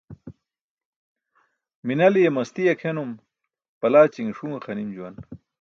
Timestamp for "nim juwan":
4.75-5.15